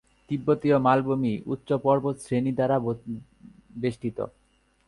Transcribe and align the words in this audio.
তিব্বতীয় 0.29 0.77
মালভূমি 0.79 1.33
উচ্চ 1.45 1.69
পর্বতশ্রেণী 1.85 2.51
দ্বারা 2.57 2.77
বেষ্টিত। 3.81 4.17